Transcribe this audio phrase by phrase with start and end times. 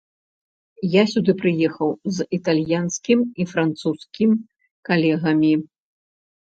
[0.93, 4.31] Я сюды прыехаў з італьянскім і французскім
[4.93, 5.53] калегамі.